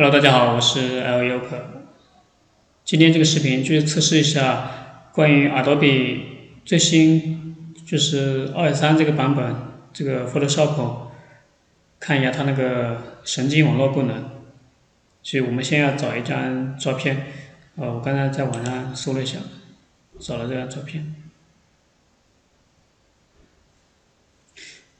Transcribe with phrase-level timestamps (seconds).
[0.00, 1.58] Hello，大家好，我是 L U 可。
[2.84, 6.20] 今天这个视频就是测试一下关于 Adobe
[6.64, 9.56] 最新就是二点三这个版本
[9.92, 11.08] 这个 Photoshop，
[11.98, 14.30] 看一下它那个神经网络功能。
[15.24, 17.26] 所以我们先要找一张照片，
[17.74, 19.40] 呃，我刚才在网上搜了一下，
[20.20, 21.12] 找了这张照片。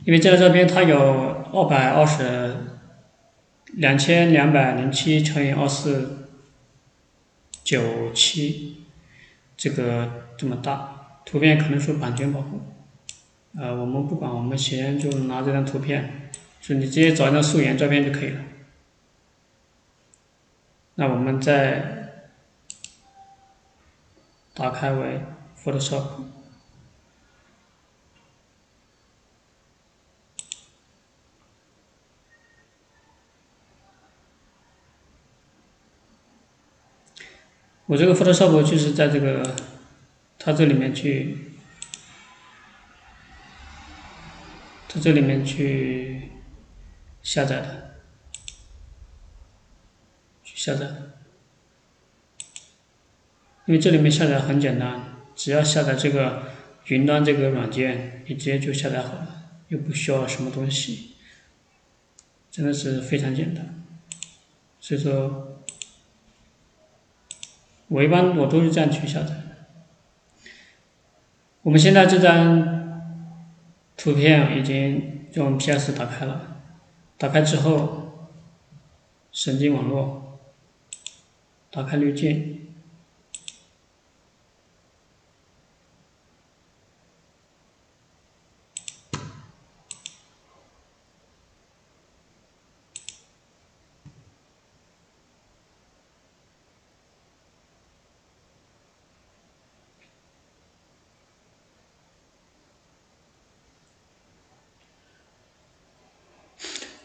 [0.05, 2.57] 因为这张照片它有二百二十
[3.79, 6.27] 两千两百零七乘以二四
[7.63, 8.83] 九七，
[9.57, 12.61] 这个这么大，图片可能受版权保护，
[13.57, 16.29] 呃，我们不管，我们先就拿这张图片，
[16.61, 18.41] 就你直接找一张素颜照片就可以了。
[20.97, 22.25] 那我们再
[24.55, 25.21] 打开为
[25.63, 26.03] Photoshop。
[37.89, 39.57] 我这个 Photoshop 就是在这个
[40.39, 41.39] 它这里面去，
[44.89, 46.33] 在这里面去
[47.23, 47.95] 下载的，
[50.45, 50.87] 去下载。
[53.65, 56.43] 因为这里面下载很简单，只要下载这个
[56.89, 61.15] 云端这个软件，你直接就下载好了，又不需要什么东西，
[62.51, 63.83] 真的是非常简单。
[64.79, 65.55] 所以说。
[67.89, 69.35] 我一般我都是这样去下载。
[71.63, 73.23] 我们现在这张
[73.97, 76.63] 图片已经用 PS 打开了，
[77.19, 78.31] 打开之后，
[79.33, 80.39] 神经网络，
[81.71, 82.68] 打开滤镜。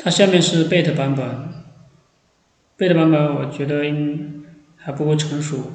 [0.04, 1.26] 它下面是 bet 版本
[2.78, 5.72] ，bet 版本我觉得应还不够成熟，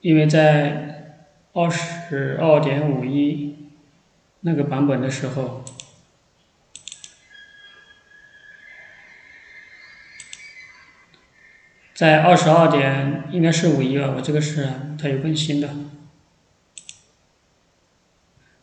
[0.00, 3.56] 因为在二十二点五一
[4.42, 5.64] 那个版本的时候，
[11.92, 15.68] 在二十二点应该是五一吧，我这个是它有更新的。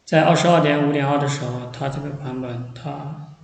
[0.08, 3.36] 在二十二点五点二的时候，它这个版本，它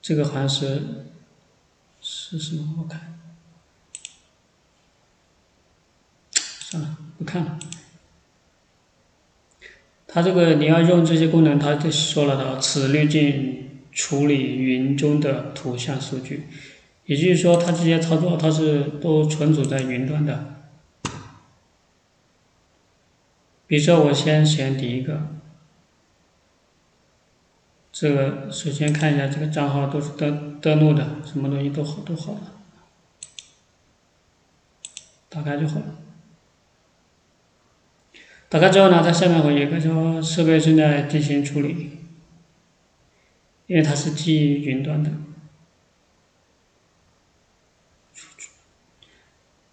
[0.00, 1.10] 这个好像是
[2.00, 2.76] 是什么？
[2.78, 3.18] 我看，
[6.32, 7.58] 算了，不看了。
[10.06, 16.48] 它这个你要用这些功能，它就说了的，此滤镜处理云中的图像数据，
[17.04, 20.63] 也就是说，它这些操作它是都存储在云端的。
[23.66, 25.28] 比如说，我先选第一个，
[27.90, 32.52] 这个首先看一下这个账号都是登登录的，什么东西都好都好了，
[35.30, 35.86] 打开就好了。
[38.50, 41.98] 打开之后呢，在下面会有一个说设备正在进行处理，
[43.66, 45.10] 因为它是基于云端的。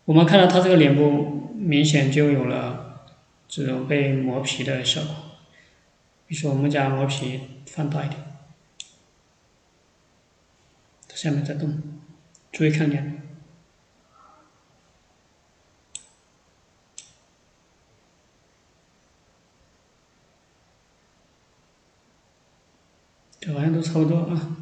[0.06, 2.91] 我们看到它这个脸部明显就有了。
[3.52, 5.14] 这种被磨皮的效果，
[6.26, 8.22] 比如说我们将磨皮放大一点，
[11.10, 11.84] 下面在动，
[12.50, 13.22] 注意看点，
[23.42, 24.61] 这好像都差不多啊。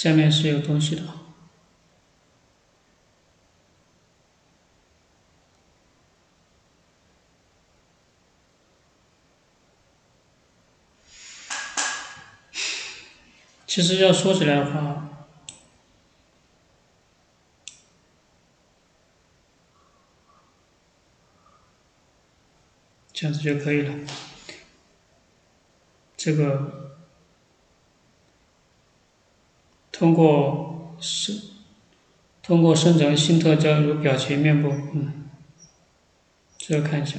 [0.00, 1.02] 下面是有东西的，
[13.66, 15.26] 其实要说起来的话，
[23.12, 23.92] 这样子就可以了，
[26.16, 26.87] 这个。
[29.98, 31.34] 通过生
[32.42, 35.28] 通过生成新特征如表情、面部，嗯，
[36.56, 37.16] 这个看一下。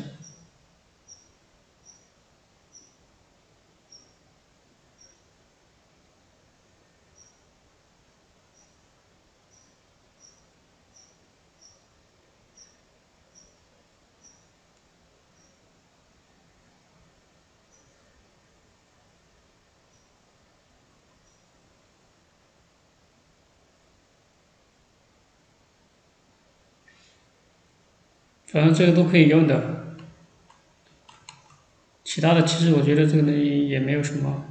[28.51, 29.95] 反正这个都可以用的，
[32.03, 34.45] 其他的其实我觉得这个东西也没有什么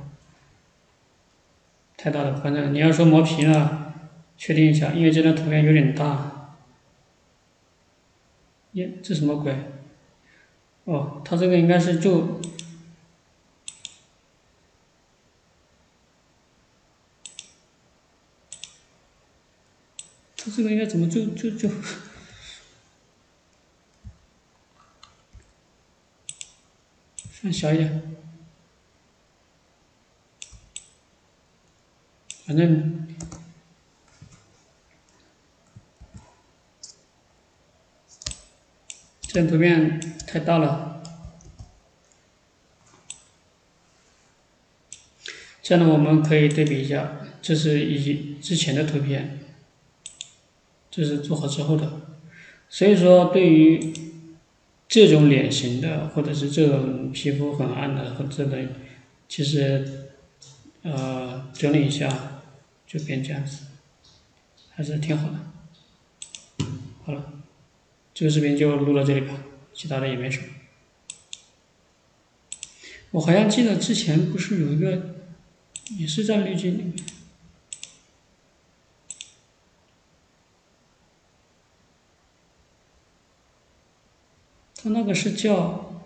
[1.96, 2.36] 太大的。
[2.36, 3.94] 反正你要说磨皮了，
[4.36, 6.56] 确定一下，因为这张图片有点大。
[8.72, 9.52] 耶，这什么鬼？
[10.84, 12.40] 哦，它这个应该是就，
[20.36, 21.68] 它这个应该怎么就就就？
[27.52, 28.02] 小一点，
[32.46, 33.06] 反正
[39.22, 41.02] 这张图片太大了。
[45.62, 49.40] 这样呢，我们可以对比一下，这是以之前的图片，
[50.90, 52.00] 这是做好之后的。
[52.70, 53.92] 所以说，对于
[54.88, 58.68] 这种脸型的，或者是这种皮肤很暗的，或者的，
[59.28, 60.08] 其实，
[60.80, 62.40] 呃，整理一下
[62.86, 63.66] 就变这样子，
[64.70, 66.66] 还是挺好的。
[67.04, 67.34] 好了，
[68.14, 69.44] 这个视频就录到这里吧，
[69.74, 70.46] 其他的也没什么。
[73.10, 75.16] 我好像记得之前不是有一个，
[75.98, 76.94] 也是在滤镜里面。
[84.88, 86.02] 那个是叫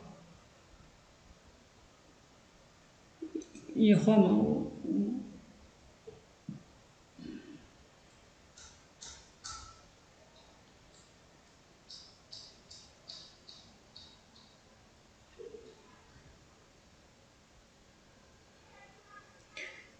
[3.74, 4.28] 液化吗？
[4.28, 4.70] 我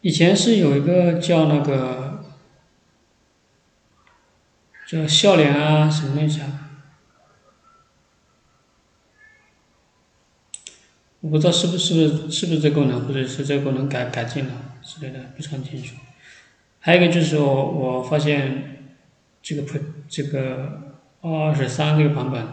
[0.01, 2.25] 以前是有一个叫那个
[4.87, 6.72] 叫笑脸啊，什么东西啊？
[11.23, 14.51] 我不知道是不是不是是不是这功能，或者是这功能改改进了
[14.83, 15.95] 之类的，不是很清楚。
[16.81, 18.97] 还有一个就是我我发现
[19.41, 22.49] 这个 Pro 这个二十三这个版本，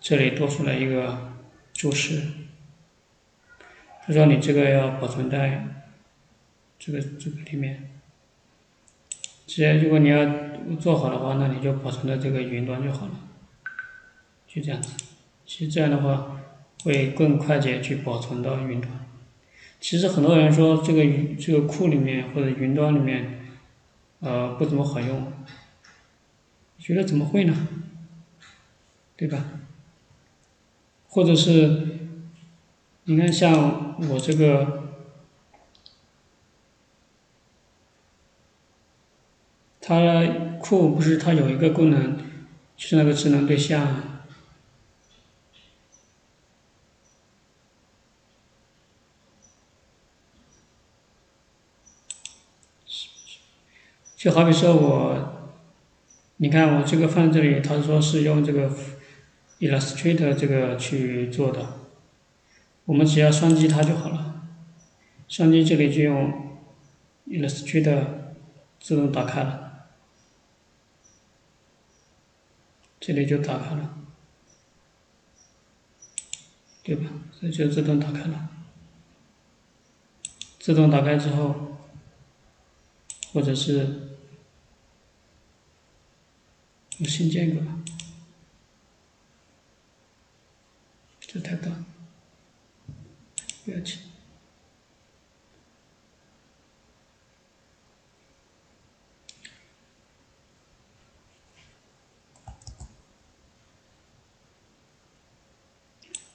[0.00, 1.32] 这里多出来一个
[1.72, 2.20] 注释，
[4.04, 5.64] 他说你这个要保存在
[6.76, 7.88] 这个这个里面。
[9.46, 10.26] 直接如果你要
[10.80, 13.12] 做好的话，那你就保存在这个云端就好了，
[14.48, 14.92] 就这样子。
[15.46, 16.34] 其实这样的话。
[16.84, 18.90] 会更快捷去保存到云端。
[19.80, 21.04] 其实很多人说这个
[21.38, 23.40] 这个库里面或者云端里面，
[24.20, 25.32] 呃不怎么好用。
[26.78, 27.68] 觉得怎么会呢？
[29.16, 29.44] 对吧？
[31.08, 31.98] 或者是，
[33.04, 34.84] 你看像我这个，
[39.80, 40.26] 它
[40.60, 42.16] 库不是它有一个功能，
[42.76, 44.17] 就是那个智能对象。
[54.18, 55.52] 就好比说我，
[56.38, 58.68] 你看我这个放这里，他说是用这个
[59.60, 61.64] Illustrator 这个去做的，
[62.86, 64.42] 我们只要双击它就好了，
[65.28, 66.58] 双击这里就用
[67.28, 68.06] Illustrator
[68.80, 69.86] 自动打开了，
[72.98, 73.98] 这里就打开了，
[76.82, 77.04] 对吧？
[77.40, 78.48] 这就自动打开了，
[80.58, 81.76] 自动打开之后，
[83.32, 84.07] 或者是。
[87.00, 87.62] 我新建一个，
[91.20, 91.70] 这太大，
[93.64, 94.00] 不要紧。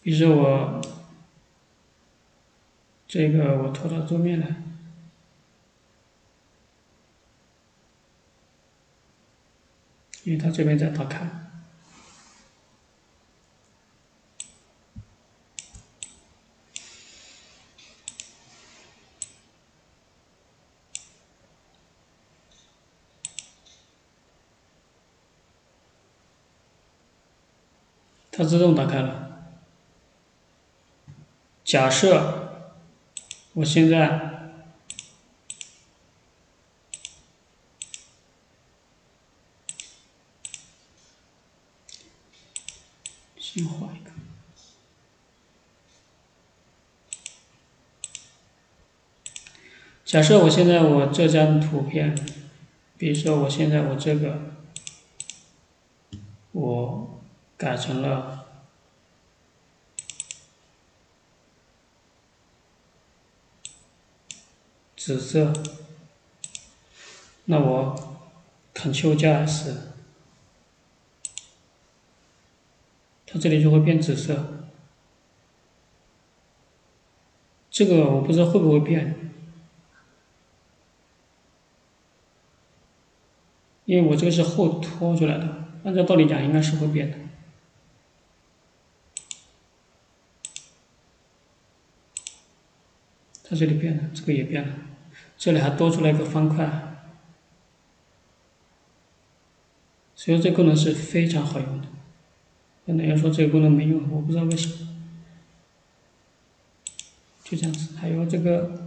[0.01, 0.81] 比如说我
[3.05, 4.63] 这个，我拖到桌面来。
[10.23, 11.27] 因为它这边在打开
[28.35, 29.45] 它自动打开了。
[31.63, 32.71] 假设
[33.53, 34.42] 我现在
[50.13, 52.13] 假设我现在我这张图片，
[52.99, 54.53] 比如说我现在我这个，
[56.51, 57.19] 我
[57.57, 58.45] 改成了。
[64.95, 65.51] 紫色，
[67.45, 68.15] 那我
[68.75, 69.93] Ctrl 加 S，
[73.25, 74.67] 它这里就会变紫色。
[77.71, 79.22] 这个我不知道会不会变，
[83.85, 87.17] 因为我这个是后拖出来的，按照道理讲应该是会变的。
[93.43, 94.73] 它这里变了，这个也变了。
[95.37, 97.05] 这里还多出来一个方块，
[100.15, 101.87] 所以这功能是非常好用的。
[102.85, 104.87] 有人要说这个功能没用，我不知道为什么。
[107.43, 108.82] 就这样子，还有这个，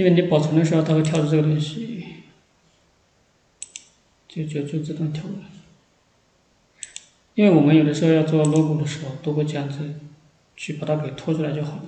[0.00, 2.06] 因为你保存的时候，它会跳出这个东西，
[4.26, 5.44] 就就就自动跳过来。
[7.34, 10.00] 因为我们有的时候要做 logo 的时候，都会这样子。
[10.56, 11.84] 去把它给拖出来就好了，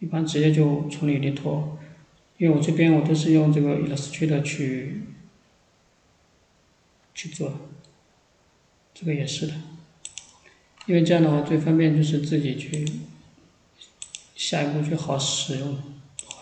[0.00, 1.78] 一般直接就从里面拖，
[2.36, 5.00] 因为我这边我都是用这个 Illustrator 去
[7.14, 7.70] 去做，
[8.92, 9.54] 这个也是的，
[10.84, 12.84] 因为这样的话最方便就是自己去
[14.34, 15.78] 下一步就好使用，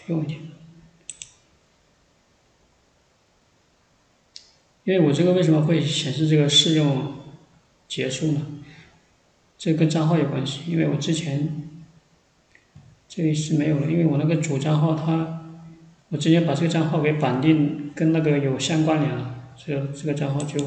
[0.09, 0.41] 用一点。
[4.85, 7.15] 因为我这个为什么会显示这个试用
[7.89, 8.47] 结束呢？
[9.57, 11.71] 这跟账号有关系，因为我之前
[13.09, 15.63] 这里是没有的，因为我那个主账号它，
[16.11, 20.59] 我直接把这个账号给绑定跟那个有相关联了，所以这个账号就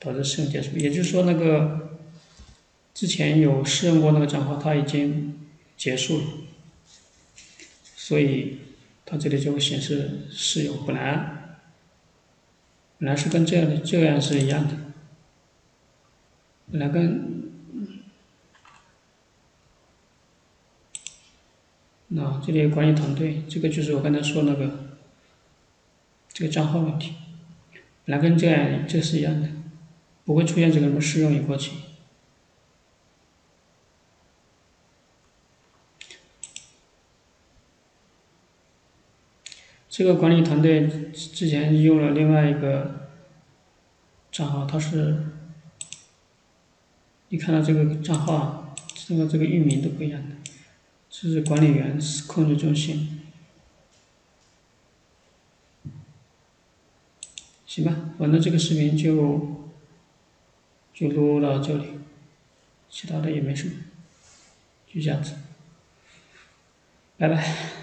[0.00, 0.76] 导致试用结束。
[0.76, 2.00] 也就是说，那个
[2.92, 5.38] 之前有试用过那个账号，它已经
[5.76, 6.24] 结束了，
[8.08, 8.56] 所以
[9.04, 10.86] 它这里就会显示试用。
[10.86, 11.58] 本来
[12.96, 14.74] 本来是跟这样的这样是一样的，
[16.72, 17.50] 本来跟。
[22.06, 24.96] 那这里管理团队，这个就是我刚才说那个
[26.32, 27.12] 这个账号问题，
[28.06, 29.50] 本来跟这样这是一样的，
[30.24, 31.72] 不会出现这个什么试用已过期。
[39.98, 43.08] 这个管理团队之之前用了另外一个
[44.30, 45.26] 账号，它是，
[47.30, 50.36] 你看到这个账号，这个这个域名都不一样的。
[51.10, 53.22] 这是管理员控制中心，
[57.66, 59.72] 行吧，反正这个视频就
[60.94, 61.86] 就录到这里，
[62.88, 63.74] 其他的也没什么，
[64.86, 65.34] 就这样子，
[67.16, 67.77] 拜拜。